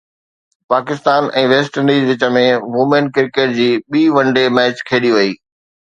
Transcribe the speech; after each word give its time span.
Pakistan 0.73 1.27
۽ 1.41 1.43
West 1.51 1.77
Indies 1.81 2.07
وچ 2.13 2.25
۾ 2.37 2.43
women 2.77 3.11
cricket 3.19 3.53
جي 3.61 3.69
ٻي 3.91 4.03
ون 4.19 4.35
ڊي 4.39 4.47
ميچ 4.59 4.85
کيڏي 4.91 5.13
وئي 5.19 5.31